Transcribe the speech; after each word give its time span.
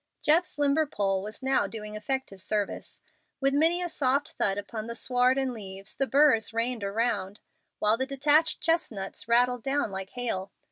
Jeff's 0.23 0.57
limber 0.57 0.87
pole 0.87 1.21
was 1.21 1.43
now 1.43 1.67
doing 1.67 1.93
effective 1.93 2.41
service. 2.41 3.01
With 3.39 3.53
many 3.53 3.83
a 3.83 3.87
soft 3.87 4.31
thud 4.31 4.57
upon 4.57 4.87
the 4.87 4.95
sward 4.95 5.37
and 5.37 5.53
leaves 5.53 5.93
the 5.93 6.07
burrs 6.07 6.51
rained 6.55 6.83
around, 6.83 7.39
while 7.77 7.97
the 7.97 8.07
detached 8.07 8.61
chestnuts 8.61 9.27
rattled 9.27 9.61
down 9.61 9.91
like 9.91 10.09
hail. 10.09 10.51